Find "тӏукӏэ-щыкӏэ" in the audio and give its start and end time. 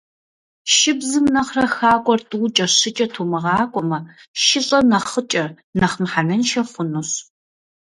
2.29-3.07